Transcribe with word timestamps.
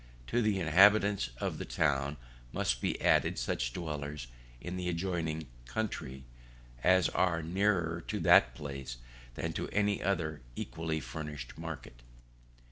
To 0.25 0.41
the 0.41 0.59
inhabitants 0.59 1.29
of 1.37 1.59
the 1.59 1.63
town 1.63 2.17
must 2.51 2.81
be 2.81 2.99
added 2.99 3.37
such 3.37 3.71
dwellers 3.71 4.25
in 4.59 4.75
the 4.75 4.89
adjoining 4.89 5.45
country, 5.67 6.23
as 6.83 7.07
are 7.09 7.43
nearer 7.43 8.01
to 8.07 8.19
that 8.21 8.55
place 8.55 8.97
than 9.35 9.53
to 9.53 9.69
any 9.69 10.01
other 10.01 10.41
equally 10.55 10.97
well 10.97 11.05
furnished 11.07 11.55
market. 11.55 12.01